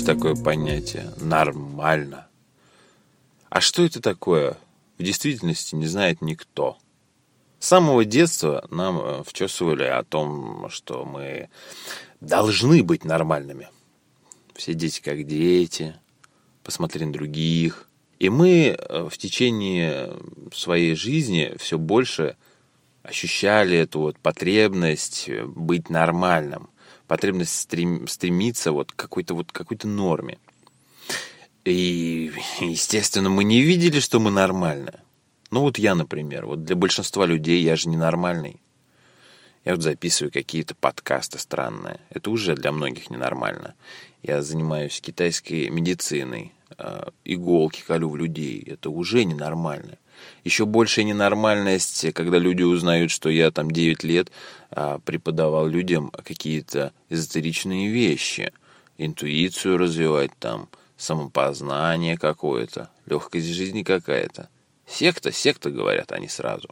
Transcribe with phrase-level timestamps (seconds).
[0.00, 2.26] Есть такое понятие «нормально».
[3.50, 4.56] А что это такое,
[4.96, 6.78] в действительности не знает никто.
[7.58, 11.50] С самого детства нам э, вчесывали о том, что мы
[12.22, 13.68] должны быть нормальными.
[14.54, 15.94] Все дети как дети,
[16.64, 17.86] посмотри на других.
[18.18, 20.16] И мы э, в течение
[20.54, 22.38] своей жизни все больше
[23.02, 26.69] ощущали эту вот потребность быть нормальным,
[27.10, 30.38] потребность стрем, стремиться вот к какой-то вот какой-то норме.
[31.64, 34.92] И, естественно, мы не видели, что мы нормальны.
[35.50, 38.60] Ну вот я, например, вот для большинства людей я же ненормальный.
[39.64, 41.98] Я вот записываю какие-то подкасты странные.
[42.10, 43.74] Это уже для многих ненормально.
[44.22, 46.52] Я занимаюсь китайской медициной.
[46.82, 48.62] Э, иголки колю в людей.
[48.66, 49.98] Это уже ненормально.
[50.44, 54.30] Еще большая ненормальность, когда люди узнают, что я там 9 лет
[54.70, 58.52] а, преподавал людям какие-то эзотеричные вещи.
[58.96, 64.48] Интуицию развивать там, самопознание какое-то, легкость жизни какая-то.
[64.86, 66.68] Секта, секта, говорят они сразу.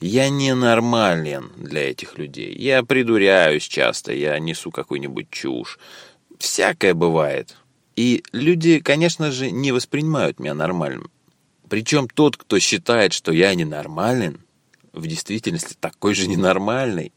[0.00, 2.54] Я ненормален для этих людей.
[2.54, 5.78] Я придуряюсь часто, я несу какую-нибудь чушь.
[6.38, 7.56] Всякое бывает.
[7.98, 11.10] И люди, конечно же, не воспринимают меня нормальным.
[11.68, 14.38] Причем тот, кто считает, что я ненормален,
[14.92, 17.12] в действительности такой же ненормальный.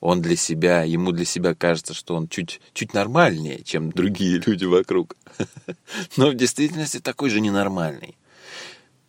[0.00, 4.64] Он для себя, ему для себя кажется, что он чуть, чуть нормальнее, чем другие люди
[4.64, 5.16] вокруг.
[6.16, 8.16] Но в действительности такой же ненормальный.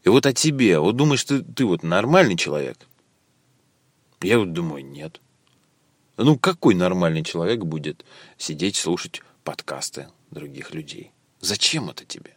[0.03, 2.77] И вот о тебе, вот думаешь, ты, ты вот нормальный человек?
[4.19, 5.21] Я вот думаю, нет.
[6.17, 8.03] Ну, какой нормальный человек будет
[8.37, 11.11] сидеть, слушать подкасты других людей?
[11.39, 12.35] Зачем это тебе?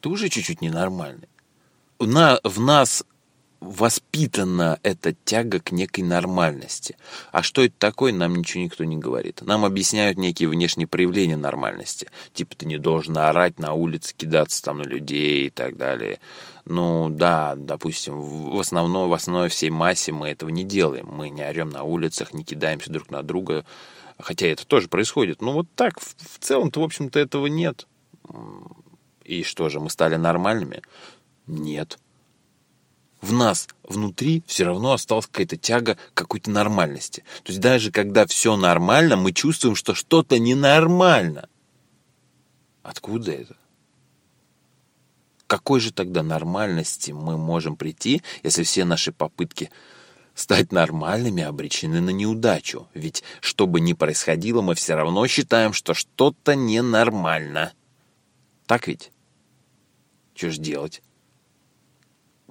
[0.00, 1.28] Ты уже чуть-чуть ненормальный
[2.06, 3.04] на, в нас
[3.60, 6.96] воспитана эта тяга к некой нормальности.
[7.32, 9.42] А что это такое, нам ничего никто не говорит.
[9.42, 12.08] Нам объясняют некие внешние проявления нормальности.
[12.32, 16.20] Типа ты не должен орать на улице, кидаться там на людей и так далее.
[16.66, 21.08] Ну да, допустим, в основном, в основной всей массе мы этого не делаем.
[21.10, 23.64] Мы не орем на улицах, не кидаемся друг на друга.
[24.18, 25.40] Хотя это тоже происходит.
[25.40, 27.86] Ну вот так, в, целом-то, в общем-то, этого нет.
[29.24, 30.82] И что же, мы стали нормальными?
[31.46, 31.98] Нет.
[33.20, 37.24] В нас внутри все равно осталась какая-то тяга какой-то нормальности.
[37.42, 41.48] То есть даже когда все нормально, мы чувствуем, что что-то ненормально.
[42.82, 43.56] Откуда это?
[45.46, 49.70] Какой же тогда нормальности мы можем прийти, если все наши попытки
[50.38, 52.86] стать нормальными обречены на неудачу?
[52.94, 57.72] Ведь что бы ни происходило, мы все равно считаем, что что-то ненормально.
[58.66, 59.10] Так ведь?
[60.34, 61.02] Что ж делать?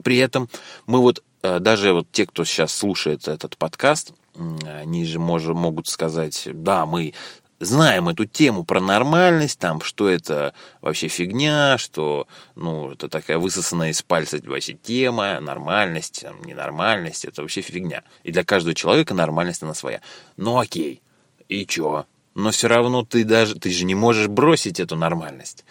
[0.03, 0.49] При этом
[0.85, 5.87] мы вот, э, даже вот те, кто сейчас слушает этот подкаст, они же мож, могут
[5.87, 7.13] сказать, да, мы
[7.59, 13.89] знаем эту тему про нормальность, там, что это вообще фигня, что, ну, это такая высосанная
[13.89, 18.03] из пальца вообще тема, нормальность, там, ненормальность, это вообще фигня.
[18.23, 20.01] И для каждого человека нормальность она своя.
[20.35, 21.01] Ну, окей,
[21.49, 22.05] и чё?
[22.35, 25.65] Но все равно ты даже, ты же не можешь бросить эту нормальность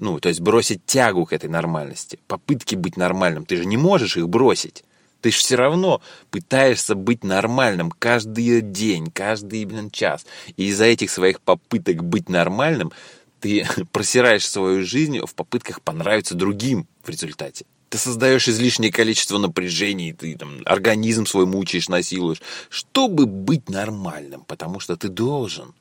[0.00, 3.44] ну, то есть бросить тягу к этой нормальности, попытки быть нормальным.
[3.44, 4.82] Ты же не можешь их бросить.
[5.20, 6.00] Ты же все равно
[6.30, 10.26] пытаешься быть нормальным каждый день, каждый, блин, час.
[10.56, 12.92] И из-за этих своих попыток быть нормальным
[13.40, 17.66] ты просираешь свою жизнь в попытках понравиться другим в результате.
[17.88, 24.78] Ты создаешь излишнее количество напряжений, ты там организм свой мучаешь, насилуешь, чтобы быть нормальным, потому
[24.78, 25.74] что ты должен,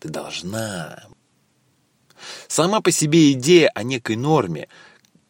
[0.00, 1.04] ты должна
[2.48, 4.68] Сама по себе идея о некой норме,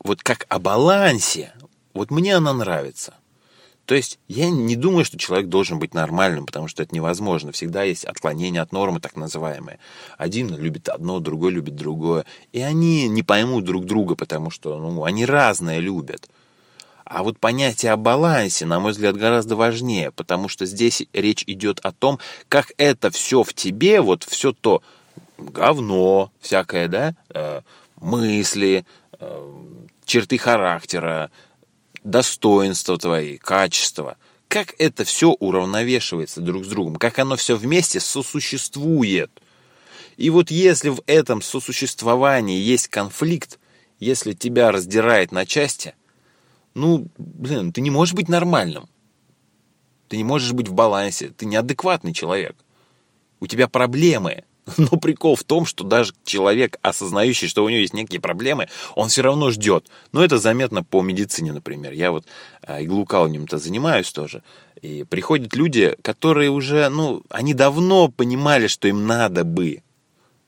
[0.02, 1.52] вот как о балансе,
[1.94, 3.14] вот мне она нравится.
[3.86, 7.52] То есть я не думаю, что человек должен быть нормальным, потому что это невозможно.
[7.52, 9.78] Всегда есть отклонения от нормы, так называемые.
[10.18, 12.24] Один любит одно, другой любит другое.
[12.52, 16.28] И они не поймут друг друга, потому что ну, они разное любят.
[17.04, 21.80] А вот понятие о балансе, на мой взгляд, гораздо важнее, потому что здесь речь идет
[21.80, 22.18] о том,
[22.48, 24.82] как это все в тебе, вот все то,
[25.36, 27.60] говно всякое, да, э,
[28.00, 28.86] мысли,
[29.18, 29.52] э,
[30.06, 31.30] черты характера,
[32.04, 34.16] достоинства твои, качества.
[34.48, 39.30] Как это все уравновешивается друг с другом, как оно все вместе сосуществует.
[40.16, 43.58] И вот если в этом сосуществовании есть конфликт,
[43.98, 45.94] если тебя раздирает на части,
[46.74, 48.88] ну, блин, ты не можешь быть нормальным.
[50.08, 52.56] Ты не можешь быть в балансе, ты неадекватный человек.
[53.40, 54.44] У тебя проблемы–
[54.76, 59.08] Но прикол в том, что даже человек, осознающий, что у него есть некие проблемы, он
[59.08, 59.88] все равно ждет.
[60.12, 61.92] Но это заметно по медицине, например.
[61.92, 62.26] Я вот
[62.62, 64.42] а, иглоукалыванием-то занимаюсь тоже.
[64.80, 69.82] И приходят люди, которые уже, ну, они давно понимали, что им надо бы,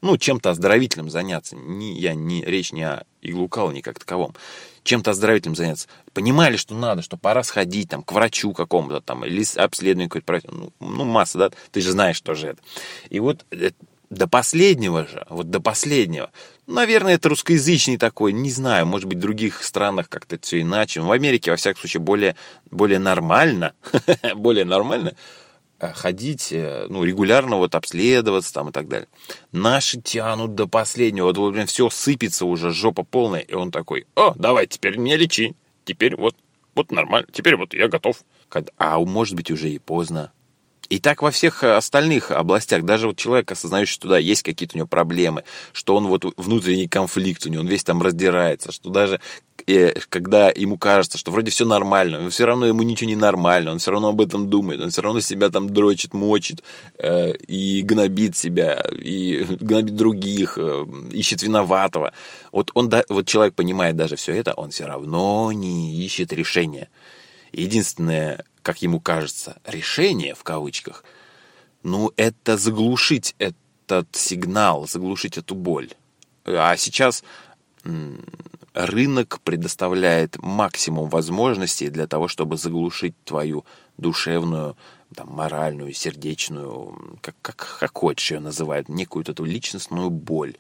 [0.01, 1.57] ну, чем-то оздоровительным заняться.
[1.57, 4.35] Не, я не, речь не о иглоукалывании как таковом.
[4.83, 5.89] Чем-то оздоровительным заняться.
[6.13, 10.73] Понимали, что надо, что пора сходить там, к врачу какому-то там, или обследование какое-то Ну,
[10.79, 12.63] ну, масса, да, ты же знаешь, что же это.
[13.09, 13.71] И вот э,
[14.11, 16.31] до последнего же, вот до последнего.
[16.67, 21.01] Наверное, это русскоязычный такой, не знаю, может быть, в других странах как-то все иначе.
[21.01, 22.37] в Америке, во всяком случае, более,
[22.71, 23.75] более нормально,
[24.35, 25.15] более нормально
[25.79, 29.09] э, ходить, э, ну, регулярно вот обследоваться там и так далее.
[29.53, 34.35] Наши тянут до последнего, вот, вот все сыпется уже, жопа полная, и он такой, о,
[34.37, 35.55] давай, теперь меня лечи,
[35.85, 36.37] теперь вот,
[36.75, 38.19] вот нормально, теперь вот я готов.
[38.79, 40.31] А может быть, уже и поздно.
[40.89, 44.77] И так во всех э, остальных областях, даже вот человек, осознающий, что да, есть какие-то
[44.77, 48.91] у него проблемы, что он вот внутренний конфликт у него, он весь там раздирается, что
[48.91, 49.21] даже
[49.67, 53.73] э, когда ему кажется, что вроде все нормально, но все равно ему ничего не нормально,
[53.73, 56.63] он все равно об этом думает, он все равно себя там дрочит, мочит
[56.99, 62.13] э, и гнобит себя, и гнобит других, э, ищет виноватого.
[62.53, 66.89] Вот он, да, вот человек понимает даже все это, он все равно не ищет решения.
[67.53, 71.05] Единственное, как ему кажется, решение, в кавычках,
[71.83, 75.91] ну, это заглушить этот сигнал, заглушить эту боль.
[76.47, 77.23] А сейчас
[78.73, 83.67] рынок предоставляет максимум возможностей для того, чтобы заглушить твою
[83.99, 84.77] душевную,
[85.15, 90.57] там, моральную, сердечную, как, как, как хочешь ее называют, некую эту личностную боль.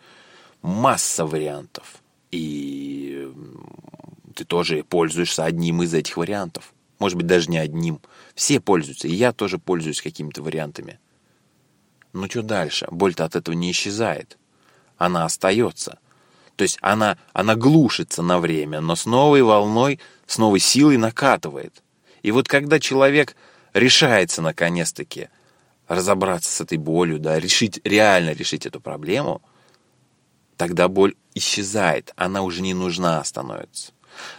[0.60, 2.02] Масса вариантов.
[2.30, 3.32] И
[4.34, 6.74] ты тоже пользуешься одним из этих вариантов.
[7.04, 8.00] Может быть, даже не одним.
[8.34, 10.98] Все пользуются, и я тоже пользуюсь какими-то вариантами.
[12.14, 12.88] Ну что дальше?
[12.90, 14.38] Боль-то от этого не исчезает.
[14.96, 15.98] Она остается.
[16.56, 21.82] То есть она, она глушится на время, но с новой волной, с новой силой накатывает.
[22.22, 23.36] И вот когда человек
[23.74, 25.28] решается наконец-таки
[25.86, 29.42] разобраться с этой болью, да, решить, реально решить эту проблему,
[30.56, 33.92] тогда боль исчезает, она уже не нужна становится.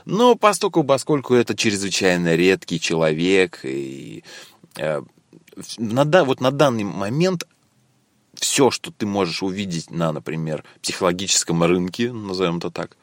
[0.05, 4.23] Но поскольку, поскольку это чрезвычайно редкий человек, и
[4.77, 5.01] э,
[5.77, 7.47] на, вот на данный момент
[8.35, 12.97] все, что ты можешь увидеть на, например, психологическом рынке, назовем это так,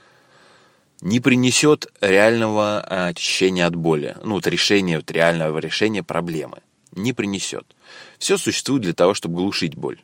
[1.00, 6.58] не принесет реального очищения от боли, ну, вот решения, вот реального решения проблемы.
[6.92, 7.64] Не принесет.
[8.18, 10.00] Все существует для того, чтобы глушить боль.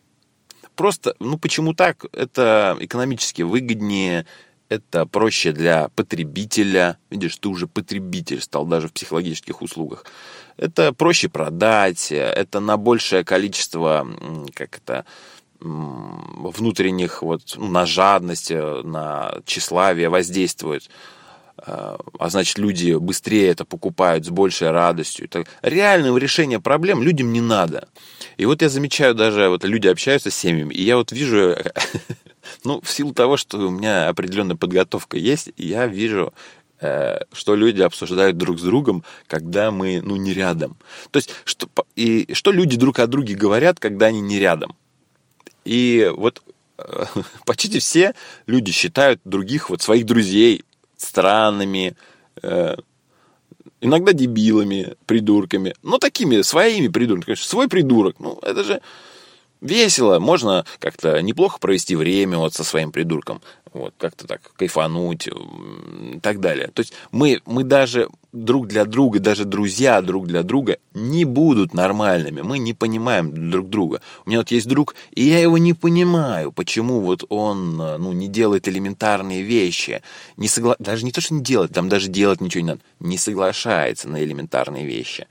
[0.75, 2.07] Просто, ну почему так?
[2.13, 4.27] Это экономически выгоднее,
[4.69, 6.99] это проще для потребителя.
[7.11, 10.05] Видишь, ты уже потребитель стал даже в психологических услугах.
[10.57, 14.07] Это проще продать, это на большее количество,
[14.55, 15.05] как это,
[15.61, 20.89] внутренних, вот, ну, на жадность, на тщеславие воздействует.
[21.59, 25.29] А, а значит, люди быстрее это покупают с большей радостью.
[25.29, 27.89] Так, реального решения проблем людям не надо.
[28.37, 31.57] И вот я замечаю даже, вот люди общаются с семьями, и я вот вижу
[32.65, 36.33] Ну, в силу того, что у меня определенная подготовка есть, я вижу,
[36.81, 40.77] э, что люди обсуждают друг с другом, когда мы, ну, не рядом.
[41.11, 44.77] То есть, что, и что люди друг о друге говорят, когда они не рядом.
[45.65, 46.43] И вот
[46.79, 47.05] э,
[47.45, 48.15] почти все
[48.47, 50.65] люди считают других, вот своих друзей,
[50.99, 51.97] странными,
[52.43, 52.77] э,
[53.81, 57.25] иногда дебилами, придурками, но такими своими придурками.
[57.25, 58.83] Конечно, свой придурок, ну, это же
[59.61, 63.41] весело, можно как-то неплохо провести время вот со своим придурком,
[63.73, 66.69] вот, как-то так кайфануть и так далее.
[66.69, 71.75] То есть мы, мы даже друг для друга, даже друзья друг для друга не будут
[71.75, 74.01] нормальными, мы не понимаем друг друга.
[74.25, 78.29] У меня вот есть друг, и я его не понимаю, почему вот он ну, не
[78.29, 80.03] делает элементарные вещи,
[80.37, 80.77] не согла...
[80.79, 84.23] даже не то, что не делает, там даже делать ничего не надо, не соглашается на
[84.23, 85.27] элементарные вещи.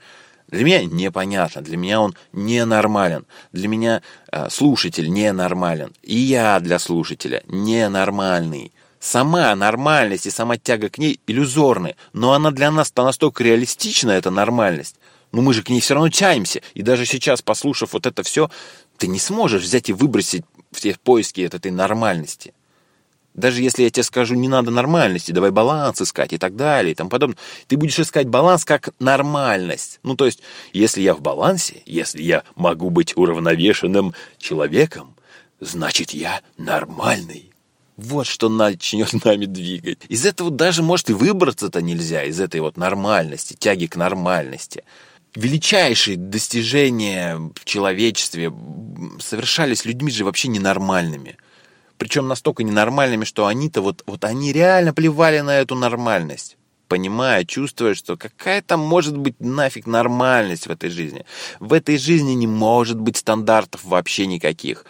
[0.48, 4.02] Для меня непонятно, для меня он ненормален, для меня
[4.32, 8.72] э, слушатель ненормален, и я для слушателя ненормальный.
[9.00, 14.10] Сама нормальность и сама тяга к ней иллюзорны, но она для нас то настолько реалистична,
[14.10, 14.96] эта нормальность.
[15.30, 18.50] Но мы же к ней все равно тянемся, и даже сейчас, послушав вот это все,
[18.96, 22.54] ты не сможешь взять и выбросить все поиски этой нормальности.
[23.34, 26.94] Даже если я тебе скажу, не надо нормальности, давай баланс искать и так далее и
[26.96, 27.38] тому подобное,
[27.68, 30.00] ты будешь искать баланс как нормальность.
[30.02, 30.40] Ну, то есть,
[30.72, 35.14] если я в балансе, если я могу быть уравновешенным человеком,
[35.60, 37.47] значит, я нормальный.
[37.98, 39.98] Вот что начнет нами двигать.
[40.08, 44.84] Из этого даже, может, и выбраться-то нельзя, из этой вот нормальности, тяги к нормальности.
[45.34, 48.52] величайшие достижения в человечестве
[49.20, 51.36] совершались людьми же вообще ненормальными.
[51.96, 57.92] Причем настолько ненормальными, что они-то вот, вот они реально плевали на эту нормальность понимая, чувствуя,
[57.92, 61.26] что какая там может быть нафиг нормальность в этой жизни.
[61.60, 64.86] В этой жизни не может быть стандартов вообще никаких.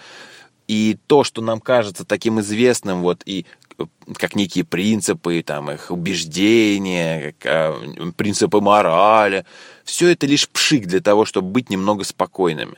[0.69, 3.47] И то, что нам кажется таким известным, вот и
[3.79, 3.85] э,
[4.15, 9.47] как некие принципы, там, их убеждения, как, э, принципы морали,
[9.85, 12.77] все это лишь пшик для того, чтобы быть немного спокойными.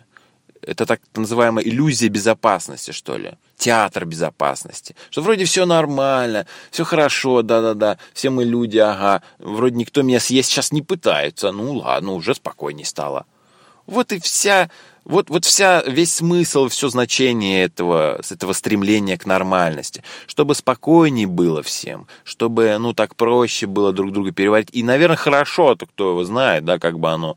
[0.62, 3.32] Это так называемая иллюзия безопасности, что ли.
[3.56, 4.94] Театр безопасности.
[5.10, 9.22] Что вроде все нормально, все хорошо, да-да-да, все мы люди, ага.
[9.38, 11.50] Вроде никто меня съесть сейчас не пытается.
[11.50, 13.26] Ну ладно, уже спокойней стало.
[13.86, 14.70] Вот и вся
[15.04, 20.02] вот, вот вся, весь смысл, все значение этого, этого стремления к нормальности.
[20.26, 24.68] Чтобы спокойнее было всем, чтобы, ну, так проще было друг друга переварить.
[24.72, 27.36] И, наверное, хорошо, то кто его знает, да, как бы оно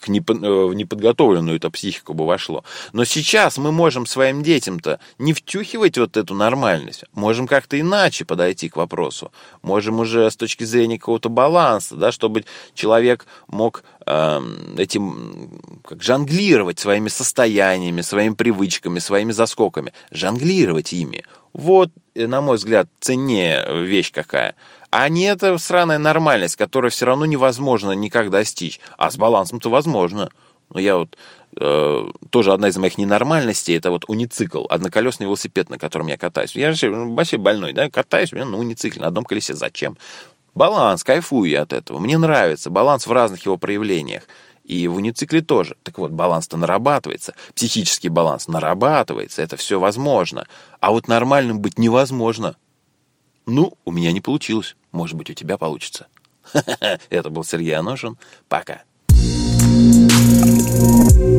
[0.00, 2.64] к непо, э, в неподготовленную эту психику бы вошло.
[2.92, 7.04] Но сейчас мы можем своим детям-то не втюхивать вот эту нормальность.
[7.12, 9.30] Можем как-то иначе подойти к вопросу.
[9.62, 12.44] Можем уже с точки зрения какого-то баланса, да, чтобы
[12.74, 21.24] человек мог этим как жонглировать своим своими состояниями, своими привычками, своими заскоками, жонглировать ими.
[21.52, 24.54] Вот, э, на мой взгляд, ценнее вещь какая.
[24.90, 28.80] А не эта сраная нормальность, которую все равно невозможно никак достичь.
[28.96, 30.30] А с балансом-то возможно.
[30.70, 31.16] Но я вот
[31.60, 36.54] э, тоже одна из моих ненормальностей это вот уницикл, одноколесный велосипед, на котором я катаюсь.
[36.54, 39.54] Я же вообще больной, да, катаюсь у меня на уницикле, на одном колесе.
[39.54, 39.96] Зачем?
[40.54, 41.98] Баланс, кайфую я от этого.
[41.98, 44.24] Мне нравится баланс в разных его проявлениях.
[44.64, 45.76] И в уницикле тоже.
[45.82, 47.34] Так вот, баланс-то нарабатывается.
[47.54, 49.42] Психический баланс нарабатывается.
[49.42, 50.46] Это все возможно.
[50.80, 52.56] А вот нормальным быть невозможно.
[53.46, 54.74] Ну, у меня не получилось.
[54.90, 56.06] Может быть, у тебя получится.
[57.10, 58.16] Это был Сергей Аношин.
[58.48, 58.82] Пока.
[60.44, 61.33] Thank you.